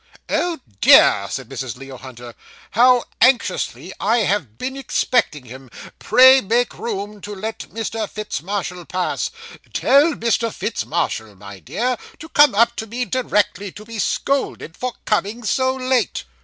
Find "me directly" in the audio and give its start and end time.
12.87-13.71